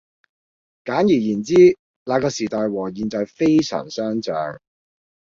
[0.83, 4.59] 簡而言之，那個時代和現在非常相像